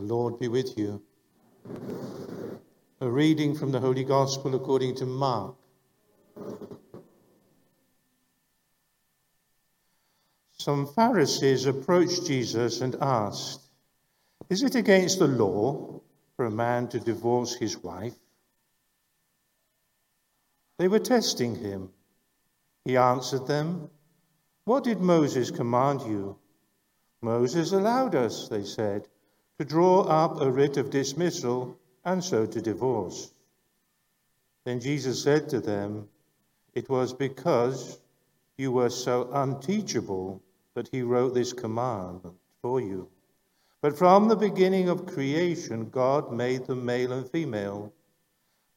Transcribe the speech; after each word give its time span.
The 0.00 0.14
Lord 0.14 0.38
be 0.38 0.48
with 0.48 0.78
you. 0.78 1.02
A 3.02 3.10
reading 3.10 3.54
from 3.54 3.70
the 3.70 3.80
Holy 3.80 4.02
Gospel 4.02 4.54
according 4.54 4.94
to 4.94 5.04
Mark. 5.04 5.56
Some 10.56 10.86
Pharisees 10.86 11.66
approached 11.66 12.24
Jesus 12.24 12.80
and 12.80 12.96
asked, 13.02 13.68
Is 14.48 14.62
it 14.62 14.74
against 14.74 15.18
the 15.18 15.28
law 15.28 16.00
for 16.34 16.46
a 16.46 16.50
man 16.50 16.88
to 16.88 16.98
divorce 16.98 17.52
his 17.52 17.76
wife? 17.76 18.16
They 20.78 20.88
were 20.88 20.98
testing 20.98 21.56
him. 21.56 21.90
He 22.86 22.96
answered 22.96 23.46
them, 23.46 23.90
What 24.64 24.84
did 24.84 25.02
Moses 25.02 25.50
command 25.50 26.00
you? 26.00 26.38
Moses 27.20 27.72
allowed 27.72 28.14
us, 28.14 28.48
they 28.48 28.64
said 28.64 29.06
to 29.60 29.66
draw 29.66 30.00
up 30.04 30.40
a 30.40 30.50
writ 30.50 30.78
of 30.78 30.88
dismissal 30.88 31.78
and 32.06 32.24
so 32.24 32.46
to 32.46 32.62
divorce. 32.62 33.30
Then 34.64 34.80
Jesus 34.80 35.22
said 35.22 35.50
to 35.50 35.60
them, 35.60 36.08
It 36.72 36.88
was 36.88 37.12
because 37.12 38.00
you 38.56 38.72
were 38.72 38.88
so 38.88 39.28
unteachable 39.30 40.40
that 40.72 40.88
he 40.88 41.02
wrote 41.02 41.34
this 41.34 41.52
commandment 41.52 42.36
for 42.62 42.80
you. 42.80 43.06
But 43.82 43.98
from 43.98 44.28
the 44.28 44.34
beginning 44.36 44.88
of 44.88 45.04
creation, 45.04 45.90
God 45.90 46.32
made 46.32 46.64
them 46.64 46.86
male 46.86 47.12
and 47.12 47.30
female. 47.30 47.92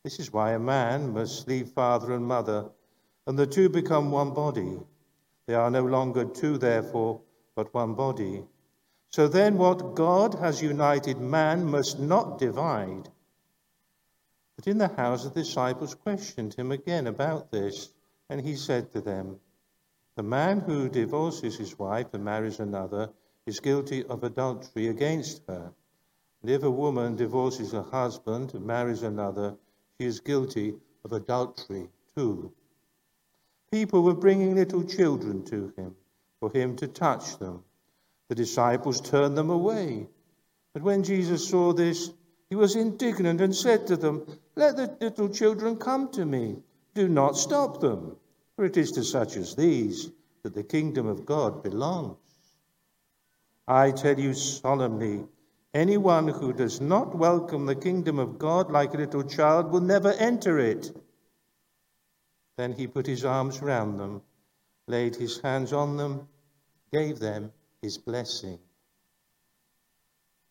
This 0.04 0.20
is 0.20 0.34
why 0.34 0.52
a 0.52 0.60
man 0.60 1.14
must 1.14 1.48
leave 1.48 1.70
father 1.70 2.12
and 2.12 2.26
mother, 2.26 2.66
and 3.26 3.40
the 3.40 3.48
two 3.48 3.70
become 3.70 4.12
one 4.12 4.34
body. 4.34 4.78
They 5.48 5.54
are 5.54 5.72
no 5.72 5.86
longer 5.86 6.26
two, 6.26 6.58
therefore, 6.58 7.22
but 7.56 7.74
one 7.74 7.94
body. 7.94 8.44
So 9.14 9.28
then, 9.28 9.60
what 9.60 9.94
God 9.94 10.34
has 10.40 10.64
united, 10.64 11.20
man 11.20 11.66
must 11.66 12.00
not 12.00 12.40
divide. 12.40 13.10
But 14.56 14.66
in 14.66 14.80
the 14.80 14.88
house, 14.88 15.24
the 15.24 15.30
disciples 15.30 15.94
questioned 15.94 16.56
him 16.56 16.72
again 16.72 17.06
about 17.06 17.52
this, 17.52 17.94
and 18.28 18.42
he 18.42 18.56
said 18.56 18.92
to 18.92 19.02
them, 19.02 19.40
The 20.16 20.24
man 20.24 20.62
who 20.62 20.90
divorces 20.90 21.58
his 21.58 21.78
wife 21.78 22.08
and 22.14 22.26
marries 22.26 22.60
another 22.60 23.12
is 23.46 23.60
guilty 23.60 24.04
of 24.04 24.24
adultery 24.24 24.88
against 24.88 25.44
her. 25.48 25.72
And 26.42 26.50
if 26.50 26.64
a 26.64 26.72
woman 26.72 27.16
divorces 27.16 27.72
her 27.74 27.84
husband 27.84 28.56
and 28.56 28.66
marries 28.66 29.04
another, 29.04 29.56
she 30.00 30.08
is 30.08 30.22
guilty 30.22 30.74
of 31.06 31.14
adultery 31.14 31.88
too. 32.16 32.52
People 33.70 34.02
were 34.02 34.16
bringing 34.16 34.56
little 34.56 34.84
children 34.84 35.46
to 35.46 35.72
him 35.78 35.96
for 36.40 36.50
him 36.52 36.76
to 36.78 36.88
touch 36.88 37.38
them. 37.38 37.64
The 38.34 38.46
disciples 38.46 39.00
turned 39.00 39.38
them 39.38 39.52
away. 39.52 40.08
But 40.74 40.82
when 40.82 41.04
Jesus 41.04 41.48
saw 41.48 41.72
this, 41.72 42.10
he 42.50 42.56
was 42.56 42.76
indignant 42.76 43.40
and 43.42 43.56
said 43.56 43.86
to 43.86 43.96
them, 43.96 44.26
Let 44.56 44.76
the 44.76 44.98
little 45.00 45.30
children 45.30 45.78
come 45.78 46.10
to 46.14 46.26
me. 46.26 46.64
Do 46.96 47.08
not 47.08 47.38
stop 47.38 47.80
them, 47.80 48.18
for 48.56 48.66
it 48.66 48.76
is 48.76 48.90
to 48.94 49.04
such 49.04 49.38
as 49.38 49.56
these 49.56 50.10
that 50.42 50.56
the 50.56 50.64
kingdom 50.64 51.06
of 51.06 51.28
God 51.28 51.62
belongs. 51.62 52.18
I 53.68 53.92
tell 53.92 54.20
you 54.20 54.34
solemnly, 54.34 55.26
anyone 55.76 56.28
who 56.28 56.54
does 56.54 56.82
not 56.82 57.14
welcome 57.14 57.68
the 57.68 57.76
kingdom 57.76 58.18
of 58.18 58.40
God 58.40 58.72
like 58.72 58.96
a 58.96 58.98
little 58.98 59.24
child 59.24 59.72
will 59.72 59.82
never 59.82 60.12
enter 60.14 60.58
it. 60.58 60.92
Then 62.58 62.72
he 62.72 62.88
put 62.88 63.06
his 63.06 63.26
arms 63.26 63.62
round 63.62 64.00
them, 64.00 64.24
laid 64.88 65.18
his 65.18 65.40
hands 65.40 65.72
on 65.72 65.98
them, 65.98 66.28
gave 66.92 67.20
them 67.20 67.52
his 67.84 67.98
blessing. 67.98 68.58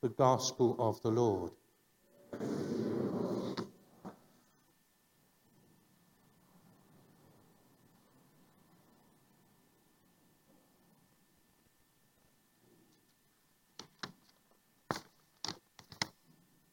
The 0.03 0.10
Gospel 0.10 0.76
of 0.78 1.00
the 1.00 1.10
Lord. 1.10 1.53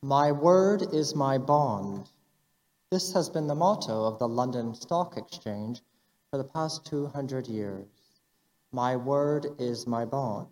My 0.01 0.33
word 0.33 0.93
is 0.93 1.15
my 1.15 1.37
bond. 1.37 2.09
This 2.91 3.13
has 3.13 3.29
been 3.29 3.47
the 3.47 3.55
motto 3.55 4.03
of 4.03 4.19
the 4.19 4.27
London 4.27 4.75
Stock 4.75 5.15
Exchange 5.15 5.81
for 6.29 6.37
the 6.37 6.43
past 6.43 6.85
200 6.85 7.47
years. 7.47 7.98
My 8.71 8.95
word 8.95 9.47
is 9.57 9.87
my 9.87 10.05
bond. 10.05 10.47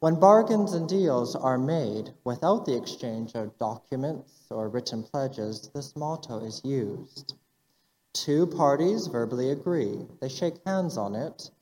When 0.00 0.18
bargains 0.18 0.72
and 0.72 0.88
deals 0.88 1.36
are 1.36 1.56
made 1.56 2.12
without 2.24 2.66
the 2.66 2.76
exchange 2.76 3.36
of 3.36 3.56
documents 3.56 4.46
or 4.50 4.68
written 4.68 5.04
pledges, 5.04 5.70
this 5.72 5.94
motto 5.94 6.40
is 6.40 6.64
used. 6.64 7.36
Two 8.12 8.48
parties 8.48 9.06
verbally 9.06 9.50
agree, 9.50 10.08
they 10.20 10.28
shake 10.28 10.66
hands 10.66 10.96
on 10.96 11.14
it, 11.14 11.52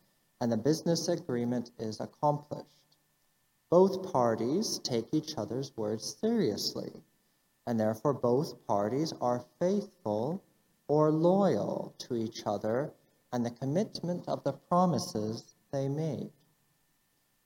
and 0.41 0.51
the 0.51 0.57
business 0.57 1.09
agreement 1.09 1.71
is 1.79 2.01
accomplished. 2.01 2.67
Both 3.69 4.11
parties 4.11 4.79
take 4.79 5.13
each 5.13 5.37
other's 5.37 5.77
words 5.77 6.17
seriously, 6.19 6.93
and 7.67 7.79
therefore 7.79 8.15
both 8.15 8.67
parties 8.67 9.13
are 9.21 9.45
faithful 9.61 10.43
or 10.89 11.11
loyal 11.11 11.95
to 11.99 12.15
each 12.15 12.47
other 12.47 12.95
and 13.33 13.45
the 13.45 13.51
commitment 13.51 14.29
of 14.29 14.45
the 14.45 14.53
promises 14.53 15.55
they 15.73 15.89
made. 15.89 16.31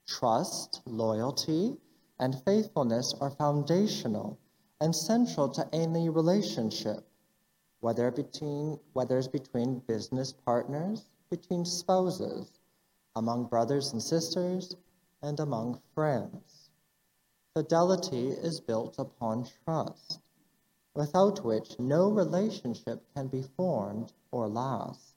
Trust, 0.06 0.82
loyalty, 0.84 1.76
and 2.18 2.42
faithfulness 2.44 3.14
are 3.20 3.30
foundational 3.30 4.38
and 4.80 4.94
central 4.94 5.48
to 5.48 5.68
any 5.74 6.08
relationship, 6.08 7.06
whether 7.80 8.10
between 8.10 8.78
whether 8.92 9.18
it's 9.18 9.28
between 9.28 9.80
business 9.80 10.32
partners, 10.32 11.04
between 11.30 11.64
spouses, 11.64 12.60
among 13.14 13.46
brothers 13.46 13.92
and 13.92 14.02
sisters, 14.02 14.76
and 15.22 15.40
among 15.40 15.80
friends. 15.94 16.70
Fidelity 17.54 18.28
is 18.28 18.60
built 18.60 18.98
upon 18.98 19.48
trust, 19.64 20.20
without 20.94 21.44
which 21.44 21.78
no 21.78 22.10
relationship 22.10 23.02
can 23.14 23.28
be 23.28 23.42
formed 23.42 24.12
or 24.30 24.46
last. 24.48 25.15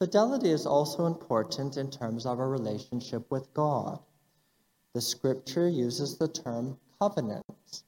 Fidelity 0.00 0.48
is 0.48 0.64
also 0.64 1.04
important 1.04 1.76
in 1.76 1.90
terms 1.90 2.24
of 2.24 2.40
our 2.40 2.48
relationship 2.48 3.30
with 3.30 3.52
God. 3.52 3.98
The 4.94 5.00
scripture 5.02 5.68
uses 5.68 6.16
the 6.16 6.26
term 6.26 6.78
covenant 6.98 7.82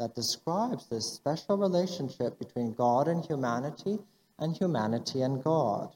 that 0.00 0.16
describes 0.16 0.88
this 0.88 1.06
special 1.06 1.56
relationship 1.56 2.36
between 2.40 2.72
God 2.72 3.06
and 3.06 3.24
humanity 3.24 4.00
and 4.40 4.56
humanity 4.56 5.22
and 5.22 5.44
God. 5.44 5.94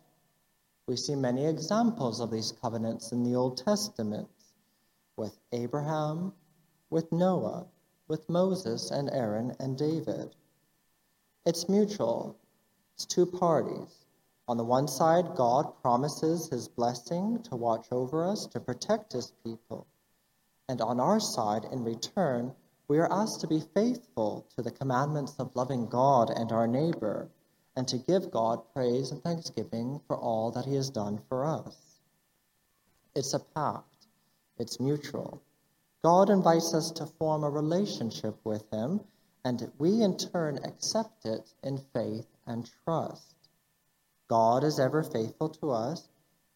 We 0.87 0.97
see 0.97 1.17
many 1.17 1.47
examples 1.47 2.21
of 2.21 2.31
these 2.31 2.53
covenants 2.53 3.11
in 3.11 3.25
the 3.25 3.35
Old 3.35 3.57
Testament 3.57 4.29
with 5.17 5.37
Abraham, 5.51 6.33
with 6.91 7.11
Noah, 7.11 7.67
with 8.07 8.29
Moses 8.29 8.93
and 8.93 9.11
Aaron 9.11 9.57
and 9.59 9.77
David. 9.77 10.37
It's 11.45 11.69
mutual, 11.69 12.37
it's 12.95 13.05
two 13.05 13.27
parties. 13.27 14.06
On 14.49 14.57
the 14.57 14.65
one 14.65 14.87
side, 14.87 15.35
God 15.35 15.81
promises 15.83 16.49
his 16.49 16.69
blessing 16.69 17.43
to 17.45 17.57
watch 17.57 17.89
over 17.91 18.25
us, 18.25 18.47
to 18.47 18.61
protect 18.61 19.13
his 19.13 19.33
people. 19.43 19.87
And 20.69 20.81
on 20.81 21.01
our 21.01 21.19
side, 21.19 21.65
in 21.65 21.83
return, 21.83 22.55
we 22.89 22.99
are 22.99 23.13
asked 23.13 23.41
to 23.41 23.49
be 23.49 23.61
faithful 23.75 24.47
to 24.55 24.63
the 24.63 24.71
commandments 24.71 25.35
of 25.41 25.57
loving 25.57 25.87
God 25.87 26.31
and 26.31 26.53
our 26.53 26.69
neighbor, 26.69 27.29
and 27.75 27.89
to 27.89 27.99
give 27.99 28.31
God 28.31 28.63
praise 28.73 29.11
and 29.11 29.23
thanksgiving 29.23 30.01
for 30.07 30.17
all 30.17 30.53
that 30.53 30.65
he 30.65 30.75
has 30.77 30.91
done 30.91 31.21
for 31.29 31.45
us. 31.45 32.01
It's 33.17 33.35
a 33.35 33.41
pact, 33.41 34.07
it's 34.59 34.79
mutual. 34.79 35.43
God 36.05 36.31
invites 36.31 36.73
us 36.73 36.93
to 36.93 37.07
form 37.07 37.43
a 37.43 37.51
relationship 37.51 38.37
with 38.45 38.71
him, 38.71 39.01
and 39.45 39.73
we 39.79 40.03
in 40.03 40.17
turn 40.17 40.59
accept 40.65 41.27
it 41.27 41.53
in 41.63 41.79
faith 41.79 42.29
and 42.47 42.71
trust. 42.85 43.36
God 44.29 44.65
is 44.65 44.79
ever 44.81 45.03
faithful 45.03 45.49
to 45.51 45.71
us, 45.71 46.09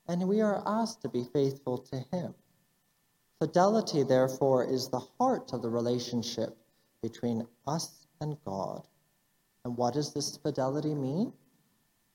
and 0.08 0.28
we 0.28 0.40
are 0.40 0.62
asked 0.66 1.02
to 1.02 1.08
be 1.08 1.24
faithful 1.24 1.78
to 1.78 1.98
Him. 2.12 2.34
Fidelity, 3.38 4.02
therefore, 4.02 4.64
is 4.64 4.88
the 4.88 5.06
heart 5.18 5.52
of 5.52 5.62
the 5.62 5.70
relationship 5.70 6.56
between 7.02 7.46
us 7.66 8.06
and 8.20 8.36
God. 8.44 8.86
And 9.64 9.76
what 9.76 9.94
does 9.94 10.12
this 10.12 10.36
fidelity 10.36 10.94
mean? 10.94 11.32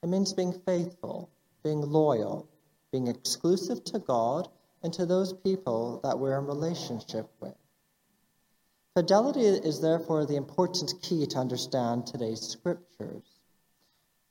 It 0.04 0.10
means 0.10 0.34
being 0.34 0.54
faithful, 0.66 1.30
being 1.64 1.82
loyal, 1.82 2.48
being 2.92 3.08
exclusive 3.08 3.84
to 3.86 4.00
God 4.00 4.50
and 4.84 4.94
to 4.94 5.06
those 5.06 5.34
people 5.34 6.00
that 6.04 6.20
we're 6.20 6.38
in 6.38 6.46
relationship 6.46 7.30
with. 7.40 7.56
Fidelity 8.96 9.42
is 9.42 9.82
therefore 9.82 10.26
the 10.26 10.36
important 10.36 10.94
key 11.02 11.26
to 11.26 11.38
understand 11.38 12.06
today's 12.06 12.42
scriptures. 12.42 13.35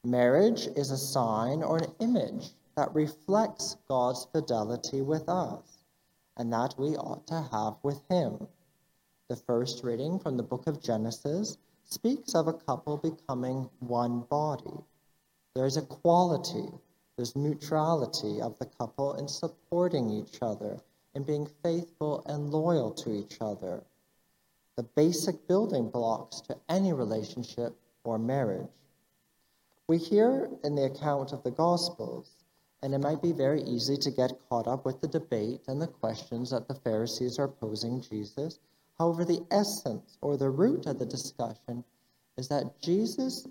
Marriage 0.06 0.66
is 0.76 0.90
a 0.90 0.98
sign 0.98 1.62
or 1.62 1.78
an 1.78 1.90
image 1.98 2.50
that 2.76 2.94
reflects 2.94 3.78
God's 3.88 4.26
fidelity 4.32 5.00
with 5.00 5.26
us 5.30 5.78
and 6.36 6.52
that 6.52 6.74
we 6.76 6.94
ought 6.94 7.26
to 7.28 7.40
have 7.50 7.76
with 7.82 8.06
Him. 8.10 8.46
The 9.28 9.36
first 9.36 9.82
reading 9.82 10.18
from 10.18 10.36
the 10.36 10.42
book 10.42 10.66
of 10.66 10.82
Genesis 10.82 11.56
speaks 11.86 12.34
of 12.34 12.48
a 12.48 12.52
couple 12.52 12.98
becoming 12.98 13.70
one 13.78 14.20
body. 14.28 14.84
There 15.54 15.64
is 15.64 15.78
equality, 15.78 16.68
there's 17.16 17.34
mutuality 17.34 18.42
of 18.42 18.58
the 18.58 18.66
couple 18.66 19.14
in 19.14 19.26
supporting 19.26 20.10
each 20.10 20.42
other 20.42 20.80
in 21.14 21.22
being 21.22 21.48
faithful 21.62 22.22
and 22.26 22.50
loyal 22.50 22.90
to 22.90 23.10
each 23.10 23.38
other. 23.40 23.82
The 24.76 24.82
basic 24.82 25.48
building 25.48 25.88
blocks 25.88 26.42
to 26.42 26.58
any 26.68 26.92
relationship 26.92 27.74
or 28.04 28.18
marriage. 28.18 28.68
We 29.86 29.98
hear 29.98 30.48
in 30.64 30.75
the 30.76 30.84
account 30.84 31.32
of 31.32 31.42
the 31.42 31.50
Gospels, 31.50 32.36
and 32.82 32.94
it 32.94 33.02
might 33.02 33.20
be 33.20 33.32
very 33.32 33.60
easy 33.62 33.98
to 33.98 34.10
get 34.10 34.40
caught 34.48 34.66
up 34.66 34.86
with 34.86 35.02
the 35.02 35.08
debate 35.08 35.60
and 35.69 35.81
the 35.81 35.86
questions 35.86 36.50
that 36.50 36.69
the 36.69 36.75
Pharisees 36.75 37.38
are 37.38 37.48
posing 37.48 38.00
Jesus. 38.00 38.60
However, 38.98 39.26
the 39.26 39.44
essence 39.50 40.16
or 40.22 40.38
the 40.38 40.48
root 40.48 40.86
of 40.86 40.98
the 40.98 41.04
discussion 41.04 41.84
is 42.38 42.48
that 42.48 42.81
Jesus 42.81 43.46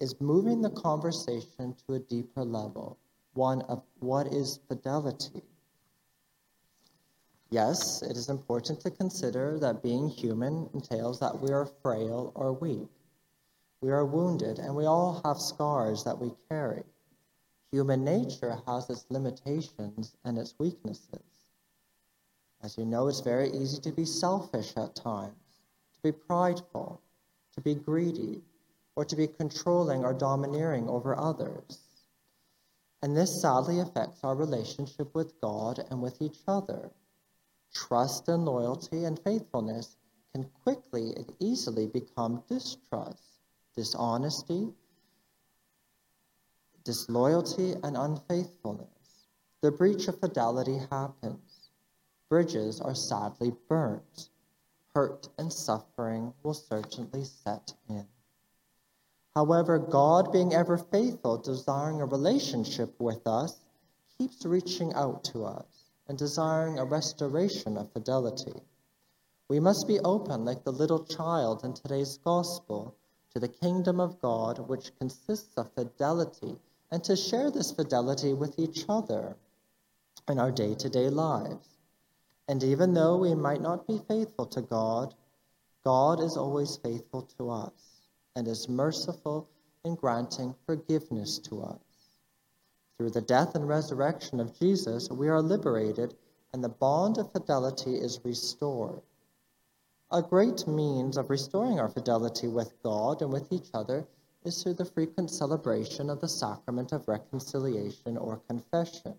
is 0.00 0.20
moving 0.20 0.60
the 0.60 0.70
conversation 0.70 1.76
to 1.86 1.94
a 1.94 2.00
deeper 2.00 2.42
level, 2.42 2.98
one 3.34 3.62
of 3.62 3.82
what 4.00 4.26
is 4.26 4.58
fidelity. 4.66 5.42
Yes, 7.50 8.02
it 8.02 8.16
is 8.16 8.28
important 8.28 8.80
to 8.80 8.90
consider 8.90 9.56
that 9.60 9.84
being 9.84 10.08
human 10.08 10.68
entails 10.74 11.20
that 11.20 11.40
we 11.40 11.52
are 11.52 11.66
frail 11.80 12.32
or 12.34 12.52
weak. 12.52 12.88
We 13.80 13.90
are 13.90 14.04
wounded, 14.04 14.58
and 14.58 14.74
we 14.74 14.86
all 14.86 15.20
have 15.24 15.38
scars 15.38 16.04
that 16.04 16.18
we 16.18 16.32
carry. 16.48 16.84
Human 17.72 18.04
nature 18.04 18.58
has 18.66 18.88
its 18.88 19.06
limitations 19.10 20.16
and 20.24 20.38
its 20.38 20.54
weaknesses. 20.58 21.20
As 22.62 22.78
you 22.78 22.84
know, 22.84 23.06
it's 23.08 23.20
very 23.20 23.50
easy 23.50 23.80
to 23.82 23.92
be 23.92 24.06
selfish 24.06 24.76
at 24.76 24.94
times, 24.94 25.60
to 25.94 26.02
be 26.02 26.12
prideful, 26.12 27.00
to 27.54 27.60
be 27.60 27.74
greedy, 27.74 28.42
or 28.96 29.04
to 29.04 29.14
be 29.14 29.26
controlling 29.26 30.04
or 30.04 30.14
domineering 30.14 30.88
over 30.88 31.18
others. 31.18 31.80
And 33.02 33.14
this 33.14 33.42
sadly 33.42 33.80
affects 33.80 34.24
our 34.24 34.34
relationship 34.34 35.14
with 35.14 35.38
God 35.40 35.84
and 35.90 36.00
with 36.00 36.22
each 36.22 36.38
other. 36.48 36.90
Trust 37.74 38.28
and 38.28 38.44
loyalty 38.44 39.04
and 39.04 39.18
faithfulness 39.18 39.96
can 40.32 40.44
quickly 40.64 41.14
and 41.14 41.30
easily 41.38 41.86
become 41.86 42.42
distrust, 42.48 43.35
dishonesty, 43.76 44.72
disloyalty, 46.84 47.74
and 47.82 47.96
unfaithfulness. 47.96 48.88
The 49.60 49.70
breach 49.70 50.08
of 50.08 50.18
fidelity 50.18 50.78
happens. 50.90 51.70
Bridges 52.28 52.80
are 52.80 52.94
sadly 52.94 53.52
burnt. 53.68 54.30
Hurt 54.94 55.28
and 55.38 55.52
suffering 55.52 56.32
will 56.42 56.54
certainly 56.54 57.24
set 57.24 57.74
in. 57.88 58.06
However, 59.34 59.78
God, 59.78 60.32
being 60.32 60.54
ever 60.54 60.78
faithful, 60.78 61.36
desiring 61.36 62.00
a 62.00 62.06
relationship 62.06 62.98
with 62.98 63.26
us, 63.26 63.60
keeps 64.16 64.46
reaching 64.46 64.94
out 64.94 65.24
to 65.24 65.44
us 65.44 65.90
and 66.08 66.16
desiring 66.16 66.78
a 66.78 66.84
restoration 66.84 67.76
of 67.76 67.92
fidelity. 67.92 68.62
We 69.48 69.60
must 69.60 69.86
be 69.86 70.00
open, 70.00 70.44
like 70.44 70.64
the 70.64 70.72
little 70.72 71.04
child 71.04 71.64
in 71.64 71.74
today's 71.74 72.16
gospel, 72.18 72.96
to 73.36 73.40
the 73.40 73.48
kingdom 73.48 74.00
of 74.00 74.18
God, 74.22 74.66
which 74.66 74.96
consists 74.98 75.58
of 75.58 75.70
fidelity, 75.74 76.56
and 76.90 77.04
to 77.04 77.14
share 77.14 77.50
this 77.50 77.70
fidelity 77.70 78.32
with 78.32 78.58
each 78.58 78.86
other 78.88 79.36
in 80.26 80.38
our 80.38 80.50
day 80.50 80.74
to 80.74 80.88
day 80.88 81.10
lives. 81.10 81.68
And 82.48 82.64
even 82.64 82.94
though 82.94 83.18
we 83.18 83.34
might 83.34 83.60
not 83.60 83.86
be 83.86 84.00
faithful 84.08 84.46
to 84.46 84.62
God, 84.62 85.14
God 85.84 86.18
is 86.18 86.38
always 86.38 86.78
faithful 86.78 87.28
to 87.36 87.50
us 87.50 88.08
and 88.34 88.48
is 88.48 88.70
merciful 88.70 89.50
in 89.84 89.96
granting 89.96 90.54
forgiveness 90.64 91.38
to 91.40 91.60
us. 91.60 92.16
Through 92.96 93.10
the 93.10 93.20
death 93.20 93.54
and 93.54 93.68
resurrection 93.68 94.40
of 94.40 94.58
Jesus, 94.58 95.10
we 95.10 95.28
are 95.28 95.42
liberated 95.42 96.14
and 96.54 96.64
the 96.64 96.70
bond 96.70 97.18
of 97.18 97.32
fidelity 97.32 97.96
is 97.96 98.18
restored. 98.24 99.02
A 100.12 100.22
great 100.22 100.68
means 100.68 101.16
of 101.16 101.30
restoring 101.30 101.80
our 101.80 101.88
fidelity 101.88 102.46
with 102.46 102.80
God 102.84 103.22
and 103.22 103.32
with 103.32 103.52
each 103.52 103.70
other 103.74 104.06
is 104.44 104.62
through 104.62 104.74
the 104.74 104.84
frequent 104.84 105.32
celebration 105.32 106.08
of 106.08 106.20
the 106.20 106.28
sacrament 106.28 106.92
of 106.92 107.08
reconciliation 107.08 108.16
or 108.16 108.36
confession. 108.48 109.18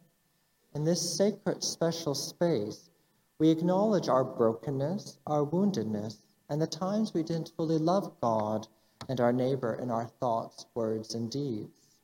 In 0.74 0.86
this 0.86 1.18
sacred 1.18 1.62
special 1.62 2.16
space, 2.16 2.90
we 3.38 3.50
acknowledge 3.50 4.08
our 4.08 4.24
brokenness, 4.24 5.20
our 5.28 5.46
woundedness, 5.46 6.22
and 6.48 6.62
the 6.62 6.68
times 6.68 7.14
we 7.14 7.22
didn't 7.22 7.50
fully 7.58 7.78
love 7.78 8.22
God 8.22 8.70
and 9.10 9.20
our 9.20 9.34
neighbor 9.34 9.74
in 9.74 9.92
our 9.92 10.08
thoughts, 10.08 10.68
words, 10.74 11.14
and 11.14 11.30
deeds. 11.30 11.98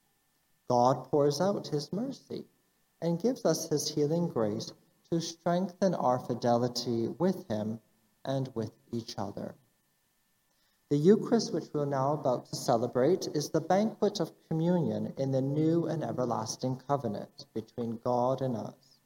God 0.69 1.05
pours 1.05 1.39
out 1.39 1.67
his 1.67 1.93
mercy 1.93 2.43
and 3.01 3.22
gives 3.22 3.46
us 3.46 3.69
his 3.69 3.88
healing 3.88 4.27
grace 4.27 4.74
to 5.10 5.22
strengthen 5.22 5.96
our 5.96 6.19
fidelity 6.19 7.08
with 7.08 7.48
him 7.48 7.79
and 8.25 8.50
with 8.56 8.72
each 8.92 9.15
other. 9.18 9.56
The 10.89 10.98
Eucharist, 10.98 11.53
which 11.53 11.74
we're 11.74 11.86
now 11.86 12.13
about 12.13 12.46
to 12.48 12.56
celebrate, 12.56 13.27
is 13.34 13.50
the 13.50 13.62
banquet 13.62 14.20
of 14.20 14.32
communion 14.48 15.13
in 15.18 15.32
the 15.32 15.42
new 15.42 15.88
and 15.88 16.03
everlasting 16.03 16.82
covenant 16.88 17.48
between 17.56 18.00
God 18.03 18.42
and 18.42 18.56
us. 18.56 19.00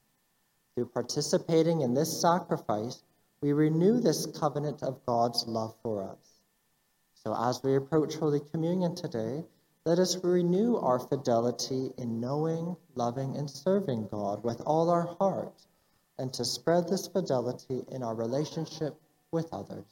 Through 0.75 0.87
participating 0.87 1.81
in 1.81 1.93
this 1.93 2.19
sacrifice, 2.21 3.03
we 3.41 3.53
renew 3.53 4.01
this 4.01 4.25
covenant 4.25 4.83
of 4.83 5.05
God's 5.05 5.47
love 5.47 5.75
for 5.81 6.03
us. 6.03 6.41
So, 7.13 7.33
as 7.33 7.63
we 7.63 7.75
approach 7.75 8.15
Holy 8.15 8.41
Communion 8.41 8.93
today, 8.93 9.45
let 9.85 9.99
us 9.99 10.21
renew 10.23 10.75
our 10.75 10.99
fidelity 10.99 11.93
in 11.97 12.19
knowing, 12.19 12.75
loving, 12.95 13.37
and 13.37 13.49
serving 13.49 14.07
God 14.07 14.43
with 14.43 14.61
all 14.65 14.89
our 14.89 15.15
heart, 15.19 15.65
and 16.17 16.33
to 16.33 16.43
spread 16.43 16.89
this 16.89 17.07
fidelity 17.07 17.85
in 17.91 18.03
our 18.03 18.13
relationship 18.13 18.99
with 19.31 19.47
others. 19.53 19.85